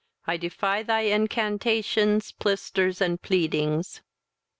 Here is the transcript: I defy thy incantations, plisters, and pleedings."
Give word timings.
I 0.25 0.35
defy 0.35 0.81
thy 0.81 1.01
incantations, 1.01 2.31
plisters, 2.31 3.01
and 3.01 3.21
pleedings." 3.21 4.01